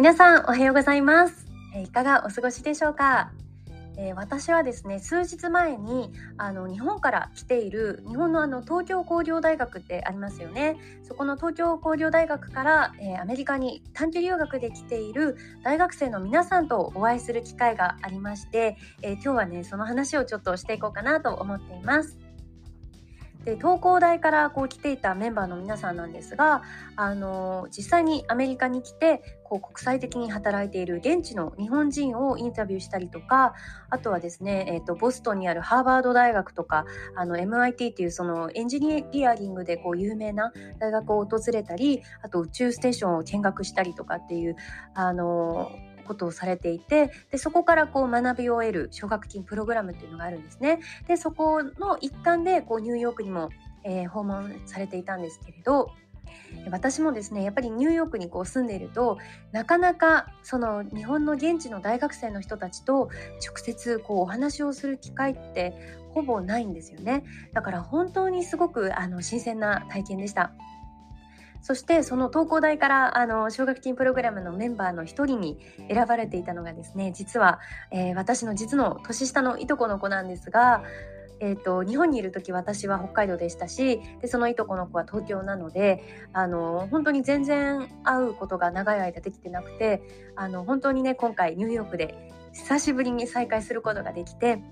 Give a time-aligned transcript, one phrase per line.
[0.00, 1.44] 皆さんおはようございます、
[1.76, 3.32] えいかがお過ごしでしょうか、
[3.98, 10.78] えー、私はですね数日前にあの日本から来ている日本のあの東京工業大学ってありますよね。
[11.02, 22.18] そこの東京工業大学から、えー、アメリカに短期留学で来ている大学生の皆さんとお会いする機会がありまして、えー、今日はねその話をちょっとしていこうかなと思っています。
[23.44, 26.62] で東工大からこう来ていたメンバーの皆さんなんですが
[26.96, 33.54] あの実際にアメリカに来てこう国際的に働いている現地の日本人をインタビューしたりとか
[33.88, 36.84] あとはですね、えーと、ボストンにあるハーバード大学とか
[37.16, 44.56] あの MIT っていうそのエンジニアリングでこう有名な大学を訪れたりあと宇宙ステーションを見学したりとかっていう
[44.94, 50.80] あのことをされていてでそこからこう学びを得る奨学金プログラムっていうのがあるんですね。
[51.06, 53.50] でそこの一環でこうニューヨークにも、
[53.84, 55.90] えー、訪問されていたんですけれど
[56.70, 59.18] 私もですねやっぱりニューヨークにこう住んでいると
[59.52, 63.10] なかなかその日本の現地の大学生の人たちと
[63.44, 65.74] 直接こうお話をする機会って
[66.12, 70.52] ほぼないんですよねだから本当にすごくあの新鮮な体験でした。
[71.62, 75.58] そしてその東工大からあの奨学金プログラムのメンバーの一人に
[75.90, 77.60] 選ばれていたのがですね実は、
[77.90, 80.82] えー、私の実の年下のいとこの子なんですが、
[81.40, 90.02] えーと、日本にいる時私は北海道でしたしでそのいとこの子は東京なのであの本当に全然会うことが長い間できてなくて
[90.36, 94.62] あの本当にね今回ニューヨークで久しぶりに再会することができて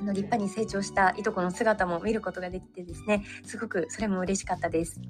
[0.00, 5.00] あの立派に成長したいとこの姿も見ることができてですねすごくそれも嬉しかったです。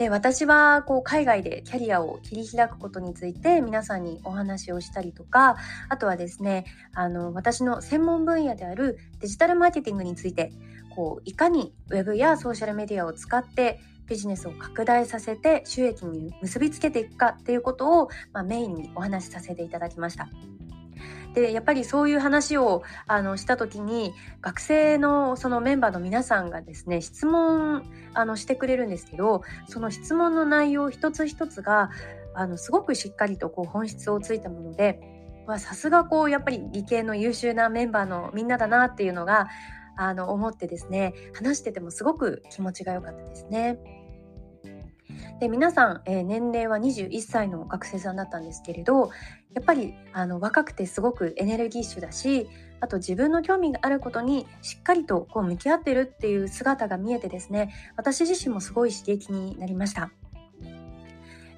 [0.00, 5.56] で私はこう海外でキャリアを切り開くことについて皆さんにお話をしたりとか
[5.90, 6.64] あとはですね
[6.94, 10.54] あの私の専門分野であるデジタルマーケティングについて
[10.96, 20.30] こういかに Web やソーシャルメディアを使ってビジネスを拡大させて収益に結びつけていくかっていうことを、まあ、メインにお話しさせていただきました。
[21.34, 27.84] でやっぱりそういう話をあのした時に学生のそのメンバーの皆さんがですね質問
[28.14, 31.90] あのしてくれるんですけどその質問の内容一つ一つが
[32.34, 35.00] あのすごくしっかりとこう本質をついたもので
[35.58, 39.48] さすがこうやっぱり理系の優秀なメンバーのみんなだなっていうのが
[39.96, 43.99] あの思ってですね話しててもすごく気持ちが良かったですね。
[45.40, 49.10] で皆さん、えー、年齢は21歳の学生さんだったんですけれど
[49.54, 52.48] やっぱりあの若くてすごくエネルギッシュだし
[52.80, 60.10] あと自分の興味があることにしっかりとこう向き合ってるっていう姿が見えてですね私自身もすごい刺激になりました。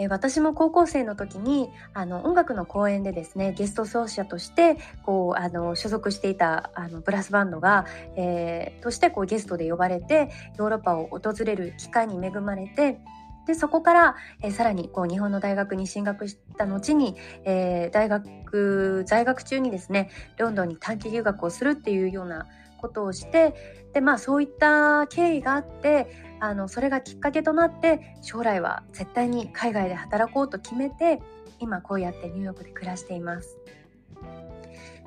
[0.00, 7.84] え私も高校生の時にあの音楽の公演でですねゲスト奏者としてこうあの所属していたあのブラスバンドが、
[8.16, 13.00] えー、としてこうゲストで呼ばれてヨーロッパを訪れる機会に恵まれて
[13.48, 22.46] でそこから、えー、さらにこう日本の大学に進学した後に、えー、大学在学中にですねロンドンに短期留学をするっていうような
[22.76, 23.54] ことをして
[23.94, 26.08] でまあそういった経緯があって
[26.40, 31.22] あのそれがきっかけとなって将来は絶対に海外で働こうと決めて
[31.58, 33.57] 今こうやってニューヨークで暮らしています。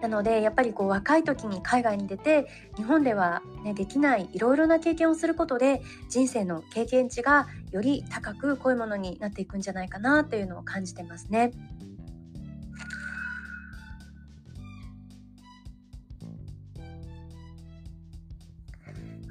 [0.02, 11.52] なのでやっぱりこう若い時に海外に出て日本では、ね、できないいろいろな経験をすることで人生の経験値がより高く濃いものになっていくんじゃないかなというのを感じてますね。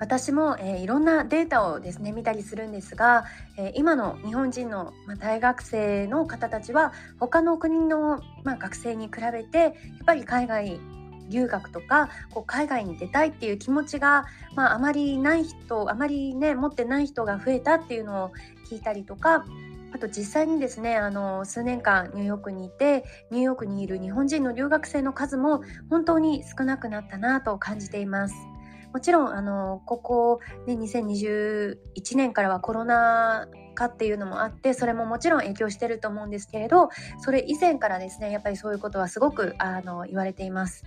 [0.00, 3.24] 私も、えー、いろんなデータをですね見たりするんですが、
[3.56, 9.72] えー、今の日本人の、まあ、大学生の方たちは他の国の、まあ、学生に比べてやっ
[10.06, 10.80] ぱり海外
[11.28, 14.24] 留学とかこう海外に出たいっていう気持ちが、
[14.56, 18.30] まあ、あまりない人あまりね持ってない人が増えたっていうのを
[18.68, 19.44] 聞いたりとか
[19.92, 28.49] あと実際にですねあの数年間ニューヨークにいてニューヨークにいる日本人の留学生の数も本当に少なくなったなと感じています。
[28.92, 31.76] もちろんあのここ、ね、2021
[32.16, 36.88] 年からはコロナ禍っていうのもあってそれももちろん影響してると思うんですけれど
[37.18, 40.84] それ以前からですねやっぱりそういうことはすごくあの言われています。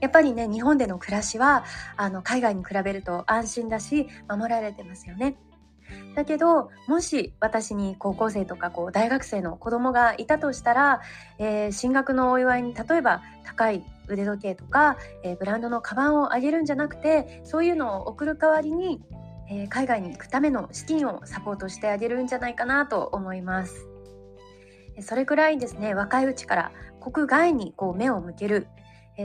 [0.00, 1.64] やっぱりね日本での暮らしは
[1.96, 5.36] あの海外に比べると安心だし守られてますよね。
[6.14, 11.00] だけどもし私に高校生とかこう大学生の子供がいたとしたら、
[11.38, 19.00] えー、進学のお祝いに例えば高い腕時計とか、えー、ブランドのカバンをあげるんじゃなくてそういうのを送る代わりに、
[19.50, 23.86] えー、海外に行くための資金をサポートしてあげるんじゃないかなと思います。
[25.02, 28.66] それくらいですね若いうちから国外にこう目を向ける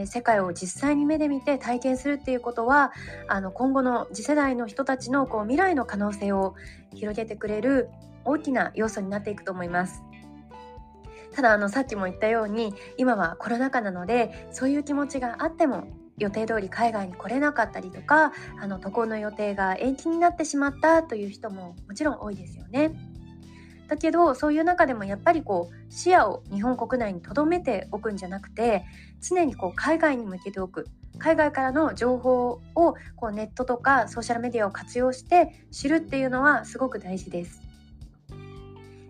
[0.02, 2.92] え世界を実際に目で見て体験するっていうことは
[3.28, 6.56] あの今後の次世代の人たちのこう未来の可能性を
[6.94, 7.90] 広げてくれる
[8.26, 10.02] 大きな要素になっていくと思います。
[11.34, 15.88] ただあのさっきも言ったように今はコロナ禍なのでそういう気持ちがあっても
[16.18, 18.32] 予定通り海外に来れなかったりとか
[18.62, 22.94] あの渡航の予定が延期になってしまったという人ももちろん多いですよね。
[23.88, 28.86] だけどそういう中でもやっぱりこう視野を日本国内に留めておくんじゃなくて
[29.22, 30.88] 常にこう海外に向けておく
[31.18, 37.62] 海外からの情報をこうネットとかソーシャルメディアを活用して知るっていうのはすごく大事です。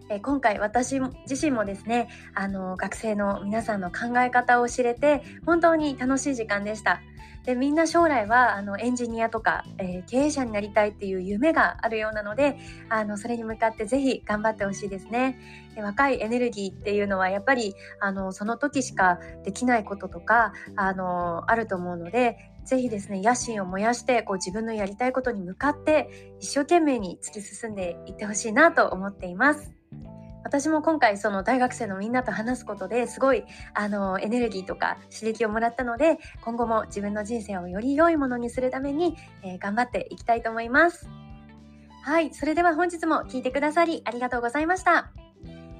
[0.07, 7.01] え今回私自身もですねあの学生の皆さんの考え方を知れて本当に楽しい時間でした。
[7.45, 12.57] でみんな将来はあのエンジニアとか、えー、経営者になりたいっていう夢があるようなので
[12.89, 15.39] あのそれに向かってぜひ頑張ってほしいですね
[15.75, 29.84] で若いエネルギーっていうのはやっぱりあのその時しかできないこととかあのあると思うのでぜひですね野心を燃やしてこう自分のやりたいことに向かって一生懸命に突き進んでいってほしいなと思っています。
[30.45, 41.09] 私も今回その大学生のみんなと話すことですごいあのエネルギーとか刺激をもらったので今後も自分の人生をより良いものにするために、えー、頑張っていきたいと思います。
[42.03, 45.11] はい、それでは本日も聞いてくださりありがとうございました。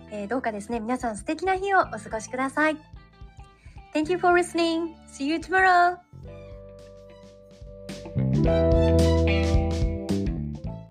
[0.10, 2.77] えー、どうかですね、皆さん素敵な日をお過ごしください。
[3.93, 4.95] Thank you for listening.
[5.07, 5.98] See you tomorrow.